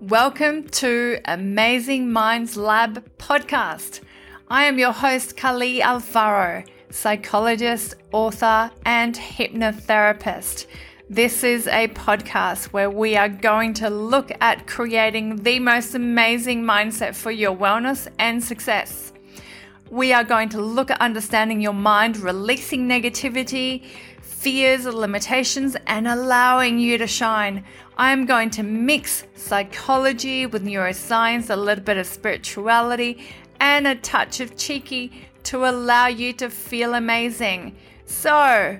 [0.00, 4.00] Welcome to Amazing Minds Lab podcast.
[4.48, 10.66] I am your host, Kali Alfaro, psychologist, author, and hypnotherapist.
[11.08, 16.64] This is a podcast where we are going to look at creating the most amazing
[16.64, 19.12] mindset for your wellness and success.
[19.90, 23.84] We are going to look at understanding your mind, releasing negativity,
[24.44, 27.64] fears, limitations, and allowing you to shine.
[27.96, 33.24] I'm going to mix psychology with neuroscience, a little bit of spirituality,
[33.58, 35.12] and a touch of cheeky
[35.44, 37.74] to allow you to feel amazing.
[38.04, 38.78] So,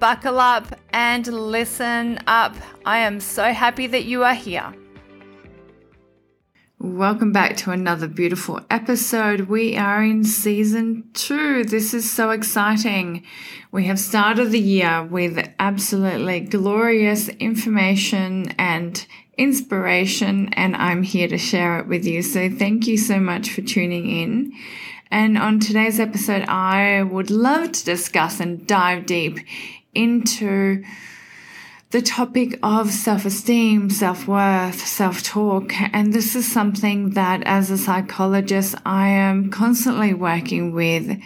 [0.00, 2.56] buckle up and listen up.
[2.84, 4.74] I am so happy that you are here.
[6.78, 9.48] Welcome back to another beautiful episode.
[9.48, 11.64] We are in season two.
[11.64, 13.24] This is so exciting.
[13.72, 19.06] We have started the year with absolutely glorious information and
[19.38, 22.20] inspiration, and I'm here to share it with you.
[22.20, 24.52] So, thank you so much for tuning in.
[25.10, 29.38] And on today's episode, I would love to discuss and dive deep
[29.94, 30.84] into
[31.90, 35.72] the topic of self esteem, self worth, self talk.
[35.94, 41.20] And this is something that, as a psychologist, I am constantly working with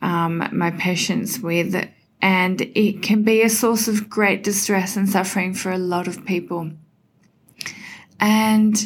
[0.00, 1.88] um, my patients with.
[2.20, 6.24] And it can be a source of great distress and suffering for a lot of
[6.24, 6.70] people.
[8.18, 8.76] And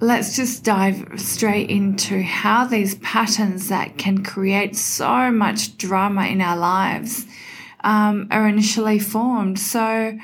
[0.00, 6.40] let's just dive straight into how these patterns that can create so much drama in
[6.40, 7.26] our lives
[7.80, 9.58] um, are initially formed.
[9.58, 10.18] So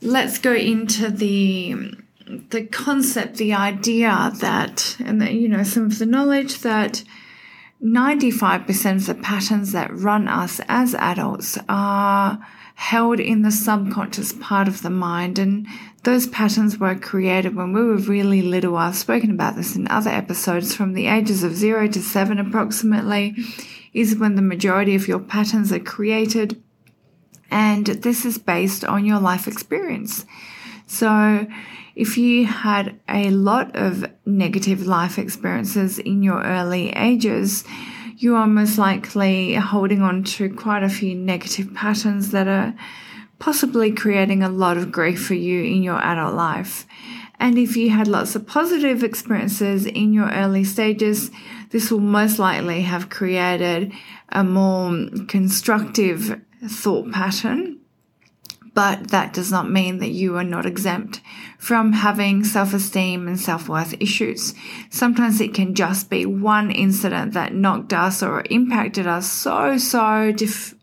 [0.00, 1.94] let's go into the
[2.26, 7.04] the concept, the idea that, and the, you know, some of the knowledge that
[7.82, 12.44] 95% of the patterns that run us as adults are
[12.76, 15.38] held in the subconscious part of the mind.
[15.38, 15.66] And
[16.02, 18.76] those patterns were created when we were really little.
[18.76, 23.36] I've spoken about this in other episodes from the ages of zero to seven approximately
[23.92, 26.60] is when the majority of your patterns are created.
[27.54, 30.26] And this is based on your life experience.
[30.88, 31.46] So
[31.94, 37.62] if you had a lot of negative life experiences in your early ages,
[38.16, 42.74] you are most likely holding on to quite a few negative patterns that are
[43.38, 46.88] possibly creating a lot of grief for you in your adult life.
[47.38, 51.30] And if you had lots of positive experiences in your early stages,
[51.70, 53.92] this will most likely have created
[54.30, 57.78] a more constructive thought pattern.
[58.74, 61.20] But that does not mean that you are not exempt
[61.58, 64.52] from having self-esteem and self-worth issues.
[64.90, 70.32] Sometimes it can just be one incident that knocked us or impacted us so, so
[70.32, 70.74] dif-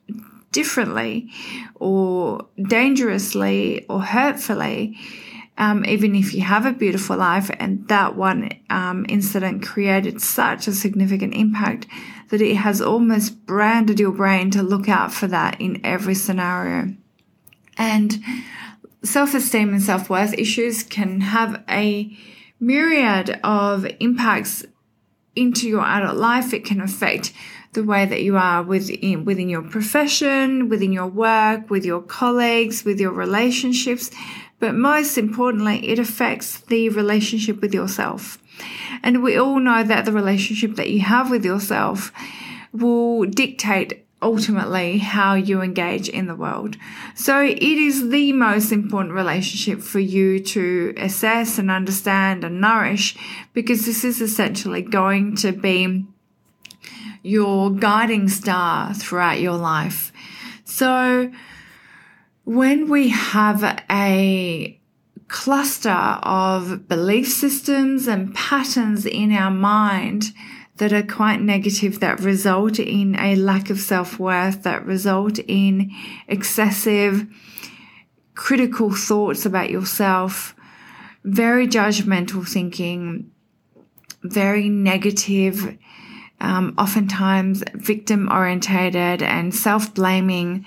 [0.53, 1.29] differently
[1.75, 4.97] or dangerously or hurtfully
[5.61, 10.67] um, even if you have a beautiful life and that one um, incident created such
[10.67, 11.85] a significant impact
[12.29, 16.95] that it has almost branded your brain to look out for that in every scenario.
[17.77, 18.19] And
[19.03, 22.17] self-esteem and self-worth issues can have a
[22.59, 24.65] myriad of impacts
[25.35, 26.55] into your adult life.
[26.55, 27.33] It can affect
[27.73, 32.83] the way that you are within, within your profession, within your work, with your colleagues,
[32.83, 34.09] with your relationships,
[34.61, 38.37] but most importantly, it affects the relationship with yourself.
[39.03, 42.13] And we all know that the relationship that you have with yourself
[42.71, 46.77] will dictate ultimately how you engage in the world.
[47.15, 53.17] So it is the most important relationship for you to assess and understand and nourish
[53.53, 56.05] because this is essentially going to be
[57.23, 60.13] your guiding star throughout your life.
[60.65, 61.31] So
[62.43, 64.79] when we have a
[65.27, 70.33] cluster of belief systems and patterns in our mind
[70.77, 75.91] that are quite negative that result in a lack of self-worth, that result in
[76.27, 77.27] excessive
[78.33, 80.55] critical thoughts about yourself,
[81.23, 83.29] very judgmental thinking,
[84.23, 85.77] very negative,
[86.39, 90.65] um, oftentimes victim orientated and self-blaming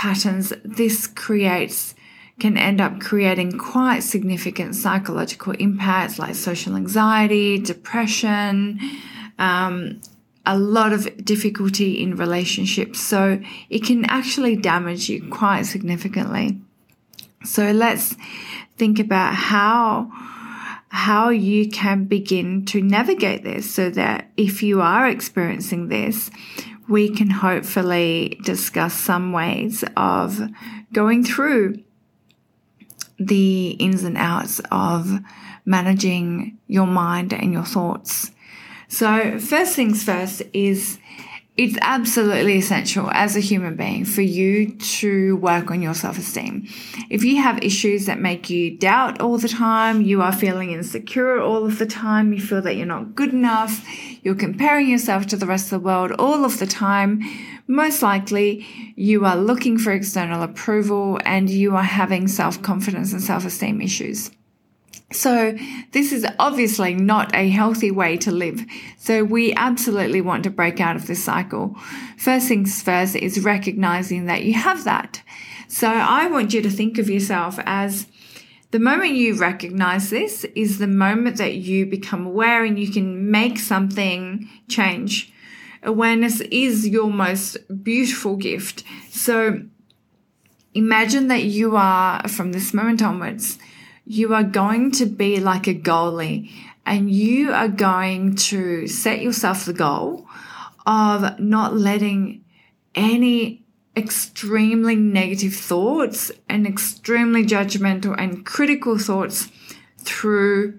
[0.00, 1.94] patterns, this creates
[2.38, 8.80] can end up creating quite significant psychological impacts like social anxiety, depression,
[9.38, 10.00] um,
[10.46, 12.98] a lot of difficulty in relationships.
[12.98, 16.58] So it can actually damage you quite significantly.
[17.44, 18.16] So let's
[18.78, 20.10] think about how
[20.88, 26.30] how you can begin to navigate this so that if you are experiencing this,
[26.90, 30.40] we can hopefully discuss some ways of
[30.92, 31.82] going through
[33.18, 35.20] the ins and outs of
[35.64, 38.32] managing your mind and your thoughts.
[38.88, 40.98] So, first things first is
[41.56, 46.66] it's absolutely essential as a human being for you to work on your self esteem.
[47.10, 51.40] If you have issues that make you doubt all the time, you are feeling insecure
[51.40, 53.84] all of the time, you feel that you're not good enough,
[54.22, 57.20] you're comparing yourself to the rest of the world all of the time,
[57.66, 58.66] most likely
[58.96, 63.80] you are looking for external approval and you are having self confidence and self esteem
[63.80, 64.30] issues.
[65.12, 65.56] So
[65.90, 68.64] this is obviously not a healthy way to live.
[68.96, 71.76] So we absolutely want to break out of this cycle.
[72.16, 75.22] First things first is recognizing that you have that.
[75.66, 78.06] So I want you to think of yourself as
[78.70, 83.30] the moment you recognize this is the moment that you become aware and you can
[83.32, 85.32] make something change.
[85.82, 88.84] Awareness is your most beautiful gift.
[89.10, 89.62] So
[90.72, 93.58] imagine that you are from this moment onwards
[94.10, 96.50] you are going to be like a goalie
[96.84, 100.26] and you are going to set yourself the goal
[100.84, 102.44] of not letting
[102.96, 103.62] any
[103.96, 109.48] extremely negative thoughts and extremely judgmental and critical thoughts
[109.98, 110.76] through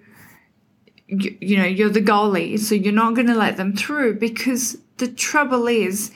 [1.08, 4.78] you, you know you're the goalie so you're not going to let them through because
[4.98, 6.12] the trouble is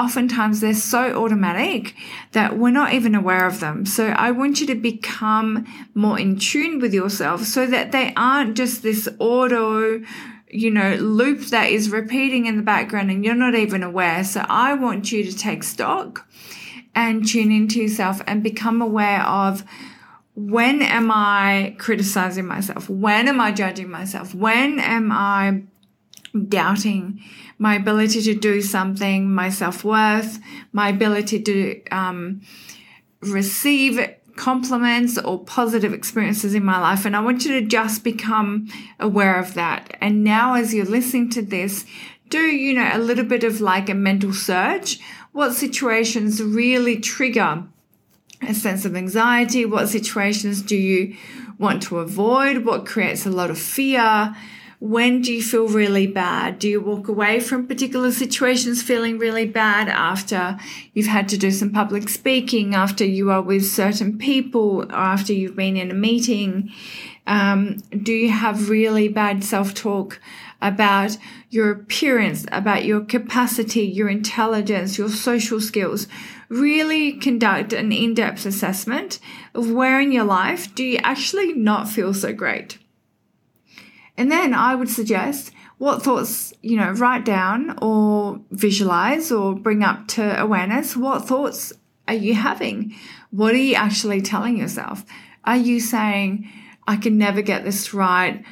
[0.00, 1.94] oftentimes they're so automatic
[2.32, 3.84] that we're not even aware of them.
[3.84, 8.56] So I want you to become more in tune with yourself so that they aren't
[8.56, 10.02] just this auto,
[10.48, 14.24] you know, loop that is repeating in the background and you're not even aware.
[14.24, 16.26] So I want you to take stock
[16.94, 19.64] and tune into yourself and become aware of
[20.34, 22.88] when am I criticizing myself?
[22.88, 24.34] When am I judging myself?
[24.34, 25.64] When am I
[26.48, 27.20] doubting
[27.58, 30.38] my ability to do something, my self worth,
[30.72, 32.40] my ability to um,
[33.20, 34.00] receive
[34.36, 37.04] compliments or positive experiences in my life.
[37.04, 38.68] And I want you to just become
[38.98, 39.96] aware of that.
[40.00, 41.84] And now, as you're listening to this,
[42.30, 44.98] do, you know, a little bit of like a mental search.
[45.32, 47.64] What situations really trigger
[48.40, 49.66] a sense of anxiety?
[49.66, 51.16] What situations do you
[51.58, 52.64] want to avoid?
[52.64, 54.34] What creates a lot of fear?
[54.80, 56.58] When do you feel really bad?
[56.58, 60.58] Do you walk away from particular situations feeling really bad after
[60.94, 65.54] you've had to do some public speaking, after you are with certain people, after you've
[65.54, 66.72] been in a meeting?
[67.26, 70.18] Um, do you have really bad self talk
[70.62, 71.18] about
[71.50, 76.08] your appearance, about your capacity, your intelligence, your social skills?
[76.48, 79.20] Really conduct an in depth assessment
[79.54, 82.78] of where in your life do you actually not feel so great?
[84.16, 89.82] And then I would suggest what thoughts, you know, write down or visualize or bring
[89.82, 90.96] up to awareness.
[90.96, 91.72] What thoughts
[92.06, 92.94] are you having?
[93.30, 95.04] What are you actually telling yourself?
[95.44, 96.50] Are you saying,
[96.86, 98.44] I can never get this right?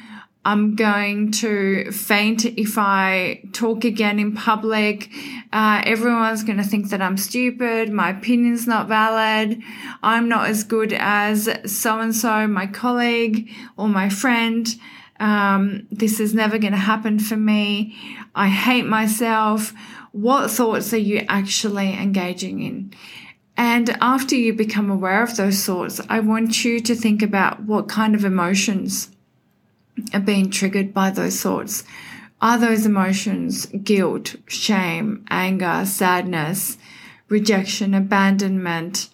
[0.45, 5.11] I'm going to faint if I talk again in public.
[5.51, 7.91] Uh, everyone's going to think that I'm stupid.
[7.91, 9.61] My opinion's not valid.
[10.01, 14.67] I'm not as good as so and so, my colleague or my friend.
[15.19, 17.95] Um, this is never going to happen for me.
[18.35, 19.73] I hate myself.
[20.11, 22.93] What thoughts are you actually engaging in?
[23.57, 27.89] And after you become aware of those thoughts, I want you to think about what
[27.89, 29.09] kind of emotions
[30.13, 31.83] are being triggered by those thoughts.
[32.41, 36.77] Are those emotions guilt, shame, anger, sadness,
[37.27, 39.09] rejection, abandonment,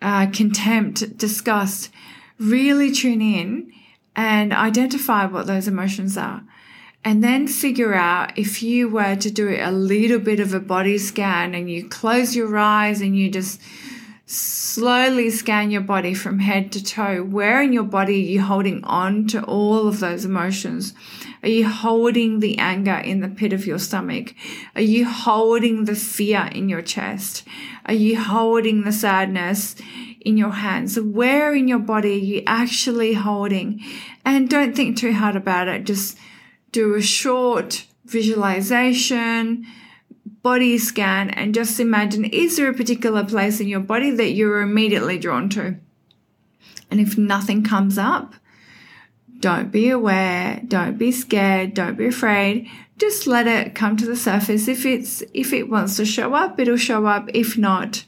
[0.00, 1.90] uh, contempt, disgust?
[2.38, 3.72] Really tune in
[4.20, 6.42] and identify what those emotions are.
[7.02, 10.98] And then figure out if you were to do a little bit of a body
[10.98, 13.62] scan and you close your eyes and you just
[14.30, 17.22] slowly scan your body from head to toe.
[17.22, 20.94] Where in your body are you holding on to all of those emotions?
[21.42, 24.34] Are you holding the anger in the pit of your stomach?
[24.74, 27.44] Are you holding the fear in your chest?
[27.86, 29.74] Are you holding the sadness
[30.20, 30.98] in your hands.
[31.00, 33.82] Where in your body are you actually holding?
[34.24, 35.84] And don't think too hard about it.
[35.84, 36.18] Just
[36.72, 39.66] do a short visualization,
[40.42, 44.60] body scan, and just imagine is there a particular place in your body that you're
[44.60, 45.76] immediately drawn to?
[46.90, 48.34] And if nothing comes up,
[49.38, 52.68] don't be aware, don't be scared, don't be afraid.
[52.98, 54.68] Just let it come to the surface.
[54.68, 57.30] If it's if it wants to show up, it'll show up.
[57.32, 58.04] If not,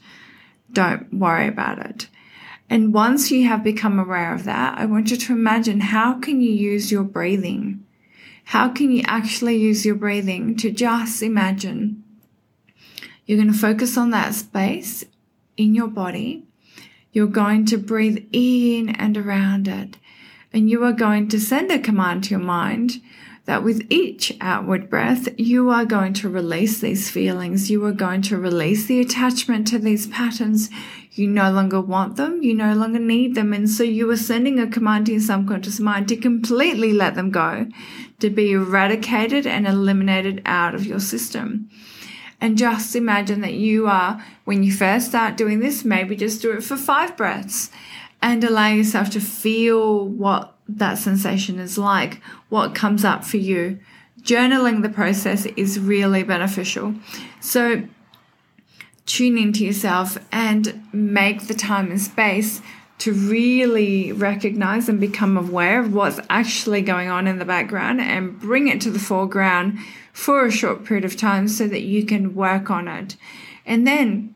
[0.71, 2.07] don't worry about it.
[2.69, 6.41] And once you have become aware of that, I want you to imagine how can
[6.41, 7.85] you use your breathing?
[8.45, 12.02] How can you actually use your breathing to just imagine
[13.25, 15.05] you're going to focus on that space
[15.57, 16.43] in your body.
[17.11, 19.97] You're going to breathe in and around it.
[20.51, 23.01] And you are going to send a command to your mind
[23.45, 27.69] that with each outward breath, you are going to release these feelings.
[27.69, 30.69] You are going to release the attachment to these patterns.
[31.11, 32.41] You no longer want them.
[32.41, 33.51] You no longer need them.
[33.51, 37.31] And so you are sending a command to your subconscious mind to completely let them
[37.31, 37.67] go,
[38.19, 41.69] to be eradicated and eliminated out of your system.
[42.43, 46.51] And just imagine that you are, when you first start doing this, maybe just do
[46.51, 47.71] it for five breaths
[48.21, 53.79] and allow yourself to feel what that sensation is like, what comes up for you.
[54.23, 56.95] Journaling the process is really beneficial.
[57.39, 57.83] So,
[59.05, 62.61] tune into yourself and make the time and space
[63.03, 68.39] to really recognize and become aware of what's actually going on in the background and
[68.39, 69.77] bring it to the foreground
[70.13, 73.17] for a short period of time so that you can work on it.
[73.65, 74.33] And then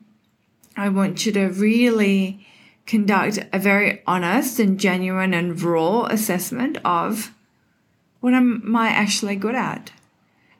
[0.75, 2.45] I want you to really
[2.85, 7.33] conduct a very honest and genuine and raw assessment of
[8.19, 9.93] what am I actually good at?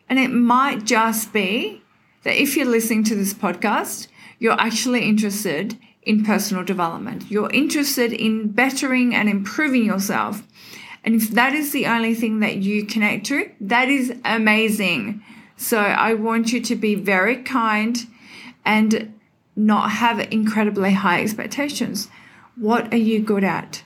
[0.08, 1.82] And it might just be
[2.24, 4.08] that if you're listening to this podcast,
[4.40, 7.30] you're actually interested in personal development.
[7.30, 10.42] You're interested in bettering and improving yourself.
[11.04, 15.22] And if that is the only thing that you connect to, that is amazing.
[15.58, 17.98] So I want you to be very kind
[18.66, 19.14] and
[19.56, 22.08] not have incredibly high expectations.
[22.56, 23.84] What are you good at?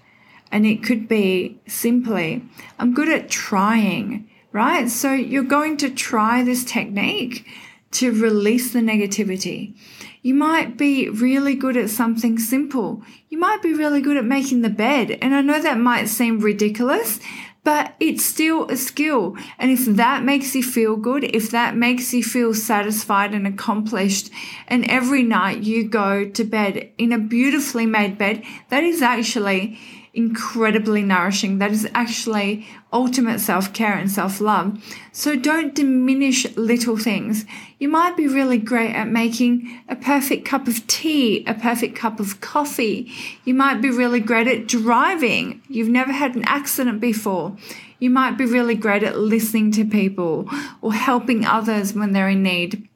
[0.52, 2.44] And it could be simply,
[2.78, 4.90] I'm good at trying, right?
[4.90, 7.48] So you're going to try this technique
[7.92, 9.76] to release the negativity.
[10.24, 13.02] You might be really good at something simple.
[13.30, 15.18] You might be really good at making the bed.
[15.22, 17.20] And I know that might seem ridiculous,
[17.64, 19.36] but it's still a skill.
[19.58, 24.30] And if that makes you feel good, if that makes you feel satisfied and accomplished,
[24.68, 29.80] and every night you go to bed in a beautifully made bed, that is actually
[30.14, 31.60] incredibly nourishing.
[31.60, 34.84] That is actually ultimate self care and self love.
[35.12, 37.46] So don't diminish little things.
[37.80, 42.20] You might be really great at making a perfect cup of tea, a perfect cup
[42.20, 43.12] of coffee.
[43.46, 45.62] You might be really great at driving.
[45.70, 47.56] You've never had an accident before.
[48.00, 50.50] You might be really great at listening to people
[50.82, 52.88] or helping others when they're in need.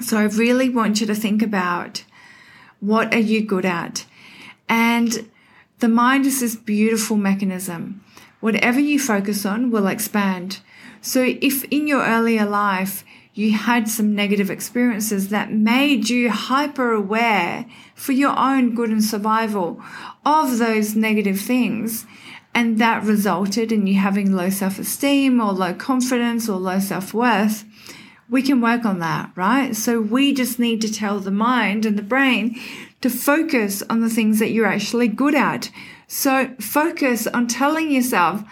[0.00, 2.04] So I really want you to think about
[2.80, 4.06] what are you good at?
[4.68, 5.28] And
[5.80, 8.02] the mind is this beautiful mechanism.
[8.40, 10.60] Whatever you focus on will expand.
[11.00, 13.04] So if in your earlier life
[13.34, 19.04] you had some negative experiences that made you hyper aware for your own good and
[19.04, 19.80] survival
[20.26, 22.04] of those negative things,
[22.52, 27.14] and that resulted in you having low self esteem or low confidence or low self
[27.14, 27.64] worth,
[28.30, 29.74] we can work on that, right?
[29.74, 32.58] So we just need to tell the mind and the brain
[33.00, 35.70] to focus on the things that you're actually good at.
[36.06, 38.42] So focus on telling yourself,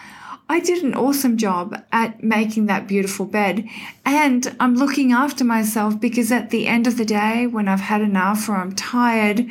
[0.49, 3.67] I did an awesome job at making that beautiful bed.
[4.05, 8.01] And I'm looking after myself because at the end of the day, when I've had
[8.01, 9.45] enough or I'm tired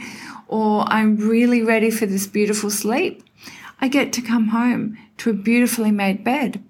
[0.48, 3.22] or I'm really ready for this beautiful sleep,
[3.80, 6.62] I get to come home to a beautifully made bed.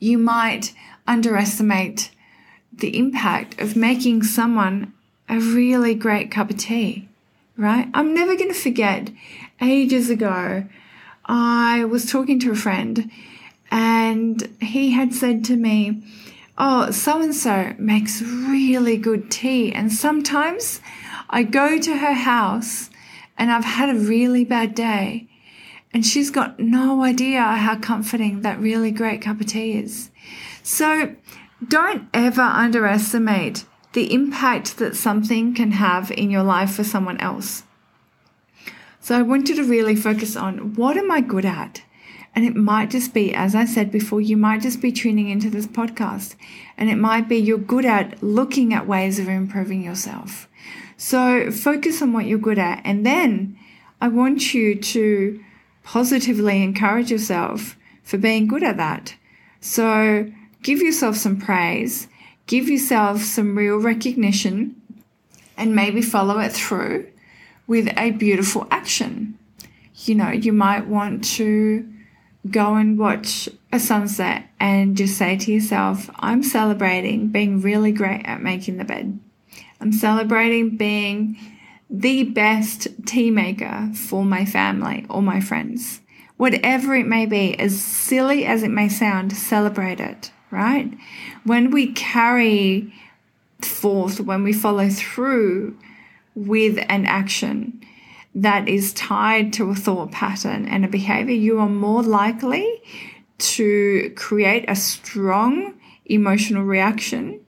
[0.00, 0.74] You might
[1.06, 2.10] underestimate
[2.78, 4.92] the impact of making someone
[5.28, 7.08] a really great cup of tea,
[7.56, 7.88] right?
[7.94, 9.10] I'm never going to forget
[9.60, 10.64] ages ago,
[11.26, 13.10] I was talking to a friend
[13.70, 16.02] and he had said to me,
[16.56, 19.72] Oh, so and so makes really good tea.
[19.72, 20.80] And sometimes
[21.28, 22.90] I go to her house
[23.36, 25.26] and I've had a really bad day
[25.92, 30.10] and she's got no idea how comforting that really great cup of tea is.
[30.62, 31.14] So
[31.68, 37.62] don't ever underestimate the impact that something can have in your life for someone else.
[39.00, 41.82] So I want you to really focus on what am I good at?
[42.34, 45.50] And it might just be, as I said before, you might just be tuning into
[45.50, 46.34] this podcast
[46.76, 50.48] and it might be you're good at looking at ways of improving yourself.
[50.96, 52.80] So focus on what you're good at.
[52.84, 53.56] And then
[54.00, 55.44] I want you to
[55.84, 59.14] positively encourage yourself for being good at that.
[59.60, 60.32] So
[60.64, 62.08] give yourself some praise
[62.46, 64.80] give yourself some real recognition
[65.56, 67.08] and maybe follow it through
[67.66, 69.38] with a beautiful action.
[69.96, 71.88] You know, you might want to
[72.50, 78.22] go and watch a sunset and just say to yourself, I'm celebrating being really great
[78.26, 79.18] at making the bed.
[79.80, 81.38] I'm celebrating being
[81.88, 86.00] the best tea maker for my family or my friends.
[86.36, 90.90] Whatever it may be, as silly as it may sound, celebrate it right?
[91.44, 92.92] When we carry
[93.60, 95.76] forth, when we follow through
[96.34, 97.80] with an action,
[98.34, 102.82] that is tied to a thought pattern and a behavior, you are more likely
[103.38, 105.74] to create a strong
[106.06, 107.40] emotional reaction,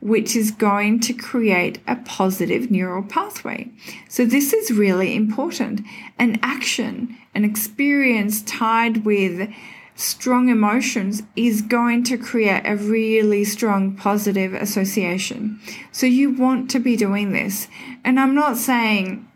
[0.00, 3.70] which is going to create a positive neural pathway.
[4.08, 5.80] So, this is really important.
[6.18, 9.50] An action, an experience tied with
[9.94, 15.60] strong emotions is going to create a really strong positive association.
[15.92, 17.68] So, you want to be doing this.
[18.04, 19.28] And I'm not saying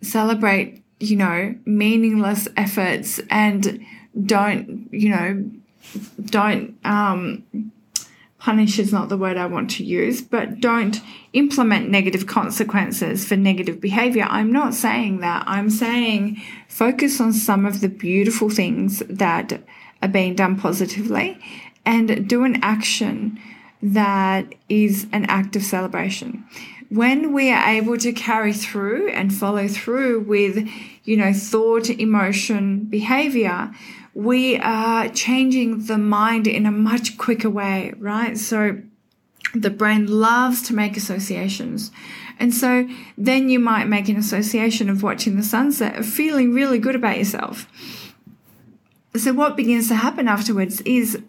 [0.00, 3.84] celebrate, you know, meaningless efforts and
[4.24, 5.50] don't, you know,
[6.26, 7.72] don't um,
[8.48, 11.02] punish is not the word I want to use, but don't
[11.34, 14.26] implement negative consequences for negative behavior.
[14.26, 15.44] I'm not saying that.
[15.46, 19.60] I'm saying focus on some of the beautiful things that
[20.00, 21.38] are being done positively
[21.84, 23.38] and do an action
[23.82, 26.42] that is an act of celebration
[26.90, 30.66] when we are able to carry through and follow through with,
[31.04, 33.70] you know, thought, emotion, behavior,
[34.14, 38.38] we are changing the mind in a much quicker way, right?
[38.38, 38.80] So
[39.54, 41.90] the brain loves to make associations.
[42.40, 46.78] And so then you might make an association of watching the sunset, of feeling really
[46.78, 47.66] good about yourself.
[49.16, 51.20] So what begins to happen afterwards is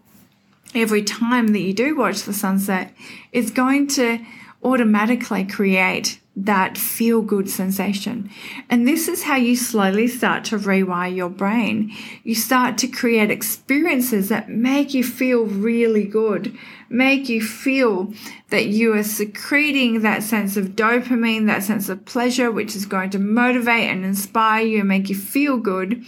[0.75, 2.93] every time that you do watch the sunset,
[3.31, 4.19] it's going to
[4.63, 8.29] automatically create that feel good sensation.
[8.69, 11.91] And this is how you slowly start to rewire your brain.
[12.23, 16.57] You start to create experiences that make you feel really good,
[16.89, 18.11] make you feel
[18.49, 23.11] that you are secreting that sense of dopamine, that sense of pleasure, which is going
[23.11, 26.03] to motivate and inspire you and make you feel good.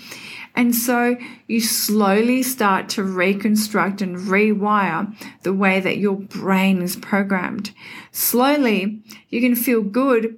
[0.55, 1.15] And so
[1.47, 7.71] you slowly start to reconstruct and rewire the way that your brain is programmed.
[8.11, 10.37] Slowly, you can feel good.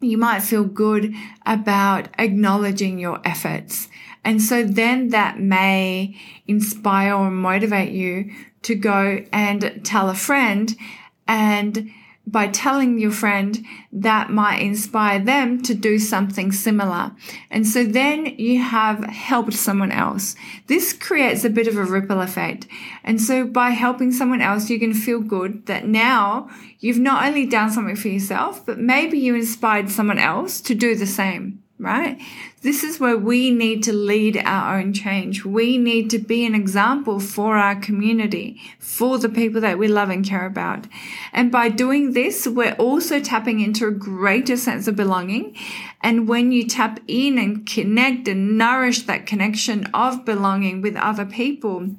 [0.00, 1.14] You might feel good
[1.44, 3.88] about acknowledging your efforts.
[4.24, 6.16] And so then that may
[6.48, 8.32] inspire or motivate you
[8.66, 10.76] to go and tell a friend
[11.28, 11.88] and
[12.26, 17.12] by telling your friend that might inspire them to do something similar.
[17.48, 20.34] And so then you have helped someone else.
[20.66, 22.66] This creates a bit of a ripple effect.
[23.04, 26.50] And so by helping someone else, you can feel good that now
[26.80, 30.96] you've not only done something for yourself, but maybe you inspired someone else to do
[30.96, 32.20] the same right?
[32.62, 35.44] This is where we need to lead our own change.
[35.44, 40.10] We need to be an example for our community, for the people that we love
[40.10, 40.86] and care about.
[41.32, 45.54] And by doing this, we're also tapping into a greater sense of belonging.
[46.02, 51.26] And when you tap in and connect and nourish that connection of belonging with other
[51.26, 51.90] people,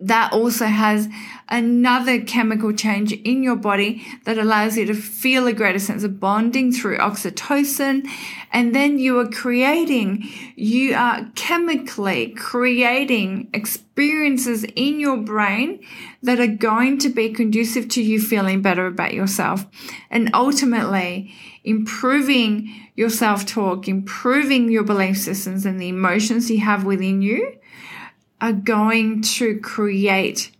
[0.00, 1.08] that also has
[1.48, 6.18] another chemical change in your body that allows you to feel a greater sense of
[6.18, 8.06] bonding through oxytocin.
[8.52, 15.80] And then you are creating, you are chemically creating experiences in your brain
[16.22, 19.64] that are going to be conducive to you feeling better about yourself
[20.10, 26.84] and ultimately improving your self talk, improving your belief systems and the emotions you have
[26.84, 27.58] within you
[28.44, 30.50] are going to create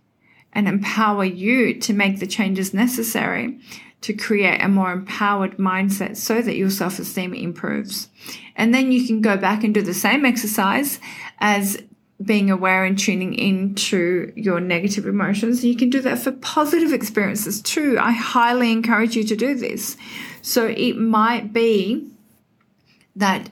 [0.53, 3.59] and empower you to make the changes necessary
[4.01, 8.09] to create a more empowered mindset so that your self esteem improves.
[8.55, 10.99] And then you can go back and do the same exercise
[11.37, 11.79] as
[12.23, 15.63] being aware and tuning into your negative emotions.
[15.63, 17.99] You can do that for positive experiences too.
[18.01, 19.95] I highly encourage you to do this.
[20.41, 22.09] So it might be
[23.15, 23.47] that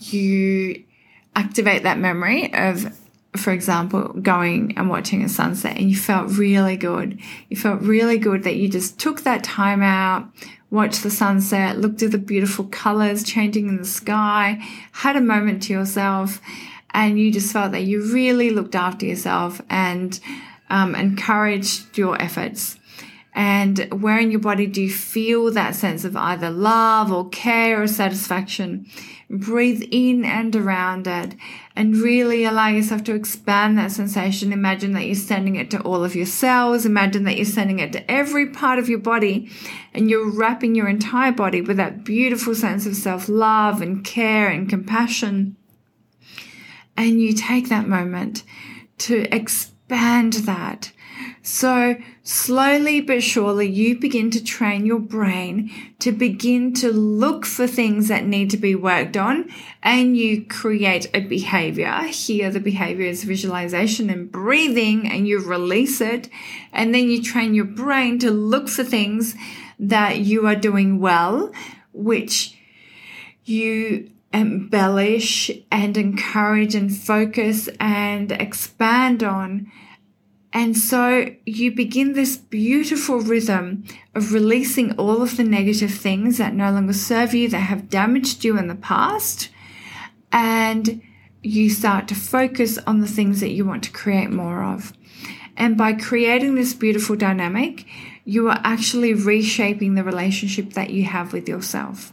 [0.00, 0.82] you
[1.36, 2.92] activate that memory of
[3.38, 7.18] for example, going and watching a sunset and you felt really good.
[7.48, 10.28] You felt really good that you just took that time out,
[10.70, 14.58] watched the sunset, looked at the beautiful colors changing in the sky,
[14.92, 16.40] had a moment to yourself,
[16.90, 20.20] and you just felt that you really looked after yourself and
[20.70, 22.78] um, encouraged your efforts.
[23.34, 27.80] And where in your body do you feel that sense of either love or care
[27.80, 28.86] or satisfaction?
[29.30, 31.34] Breathe in and around it
[31.76, 34.54] and really allow yourself to expand that sensation.
[34.54, 36.86] Imagine that you're sending it to all of your cells.
[36.86, 39.50] Imagine that you're sending it to every part of your body
[39.92, 44.48] and you're wrapping your entire body with that beautiful sense of self love and care
[44.48, 45.56] and compassion.
[46.96, 48.44] And you take that moment
[48.98, 50.90] to expand that
[51.48, 57.66] so slowly but surely you begin to train your brain to begin to look for
[57.66, 59.48] things that need to be worked on
[59.82, 62.02] and you create a behavior.
[62.02, 66.28] Here the behavior is visualization and breathing and you release it
[66.72, 69.34] and then you train your brain to look for things
[69.78, 71.50] that you are doing well,
[71.92, 72.58] which
[73.44, 79.72] you embellish and encourage and focus and expand on.
[80.52, 83.84] And so you begin this beautiful rhythm
[84.14, 88.44] of releasing all of the negative things that no longer serve you, that have damaged
[88.44, 89.50] you in the past.
[90.32, 91.02] And
[91.42, 94.92] you start to focus on the things that you want to create more of.
[95.56, 97.84] And by creating this beautiful dynamic,
[98.24, 102.12] you are actually reshaping the relationship that you have with yourself.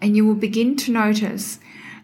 [0.00, 1.58] And you will begin to notice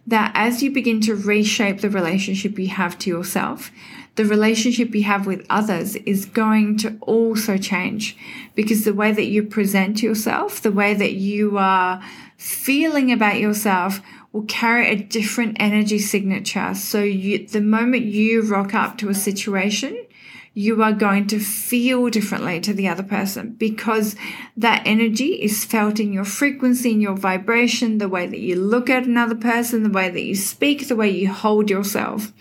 [0.06, 3.70] that as you begin to reshape the relationship you have to yourself,
[4.16, 8.16] the relationship you have with others is going to also change
[8.54, 12.02] because the way that you present yourself, the way that you are
[12.36, 14.00] feeling about yourself
[14.32, 16.74] will carry a different energy signature.
[16.74, 20.06] So you, the moment you rock up to a situation,
[20.52, 24.16] you are going to feel differently to the other person because
[24.56, 28.90] that energy is felt in your frequency, in your vibration, the way that you look
[28.90, 32.32] at another person, the way that you speak, the way you hold yourself.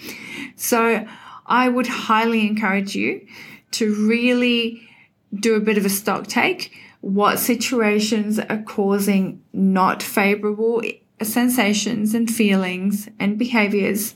[0.55, 1.05] So
[1.45, 3.25] I would highly encourage you
[3.71, 4.87] to really
[5.33, 6.73] do a bit of a stock take.
[7.01, 10.81] What situations are causing not favorable
[11.21, 14.15] sensations and feelings and behaviors?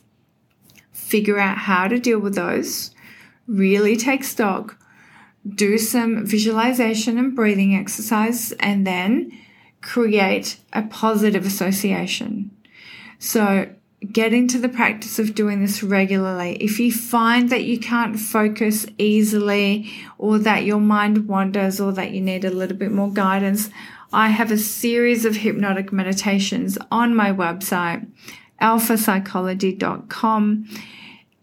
[0.92, 2.93] Figure out how to deal with those
[3.48, 4.78] really take stock,
[5.48, 9.38] do some visualization and breathing exercise, and then
[9.82, 12.50] create a positive association.
[13.20, 13.68] So,
[14.12, 16.58] get into the practice of doing this regularly.
[16.58, 22.12] If you find that you can't focus easily, or that your mind wanders, or that
[22.12, 23.70] you need a little bit more guidance,
[24.12, 28.08] I have a series of hypnotic meditations on my website,
[28.62, 30.68] alphapsychology.com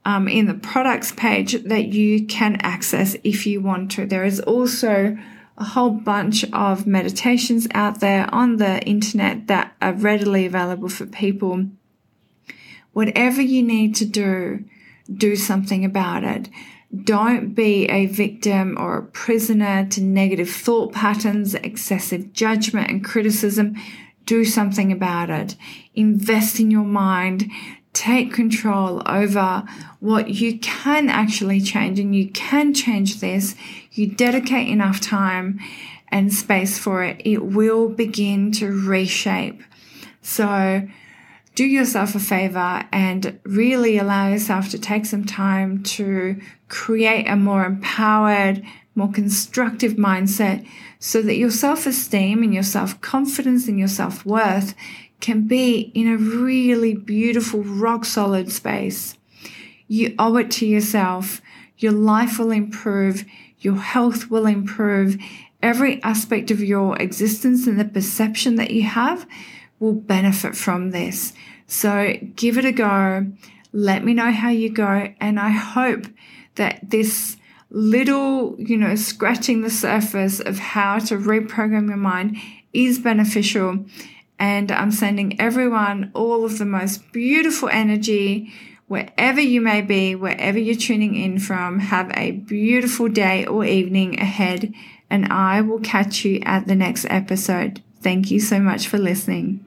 [0.05, 4.07] um, in the products page that you can access if you want to.
[4.07, 5.17] There is also
[5.59, 11.07] a whole bunch of meditations out there on the internet that are readily available for
[11.07, 11.67] people.
[12.93, 14.65] Whatever you need to do,
[15.13, 16.49] do something about it.
[17.05, 23.77] Don't be a victim or a prisoner to negative thought patterns, excessive judgment and criticism.
[24.25, 25.57] Do something about it.
[25.95, 27.51] Invest in your mind
[27.93, 29.65] take control over
[29.99, 33.55] what you can actually change and you can change this,
[33.93, 35.59] you dedicate enough time
[36.09, 39.63] and space for it, it will begin to reshape.
[40.23, 40.89] So
[41.55, 47.37] do yourself a favor and really allow yourself to take some time to create a
[47.37, 50.67] more empowered, more constructive mindset
[50.99, 54.75] so that your self esteem and your self confidence and your self worth
[55.21, 59.17] can be in a really beautiful, rock solid space.
[59.89, 61.41] You owe it to yourself.
[61.79, 63.25] Your life will improve.
[63.59, 65.17] Your health will improve.
[65.63, 69.27] Every aspect of your existence and the perception that you have
[69.79, 71.33] will benefit from this.
[71.67, 73.27] So give it a go.
[73.73, 75.13] Let me know how you go.
[75.21, 76.07] And I hope
[76.55, 77.37] that this
[77.71, 82.37] little, you know, scratching the surface of how to reprogram your mind
[82.73, 83.85] is beneficial
[84.41, 88.51] and I'm sending everyone all of the most beautiful energy
[88.89, 91.79] wherever you may be, wherever you're tuning in from.
[91.79, 94.75] Have a beautiful day or evening ahead,
[95.11, 97.83] and I will catch you at the next episode.
[98.01, 99.65] Thank you so much for listening.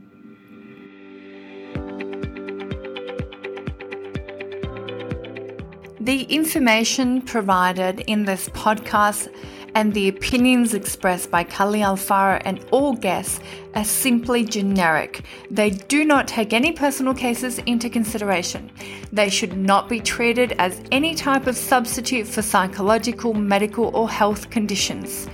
[6.02, 9.30] The information provided in this podcast
[9.76, 13.40] and the opinions expressed by Kali Alfaro and all guests
[13.76, 15.24] are simply generic.
[15.50, 18.72] They do not take any personal cases into consideration.
[19.12, 24.50] They should not be treated as any type of substitute for psychological, medical, or health
[24.50, 25.28] conditions.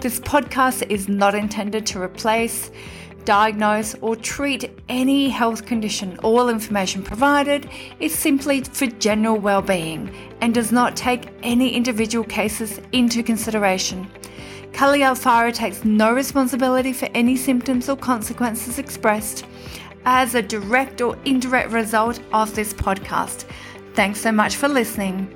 [0.00, 2.70] This podcast is not intended to replace
[3.26, 6.18] diagnose, or treat any health condition.
[6.22, 7.68] All information provided
[8.00, 10.10] is simply for general well-being
[10.40, 14.10] and does not take any individual cases into consideration.
[14.72, 19.44] Kali Alfaro takes no responsibility for any symptoms or consequences expressed
[20.06, 23.44] as a direct or indirect result of this podcast.
[23.94, 25.35] Thanks so much for listening.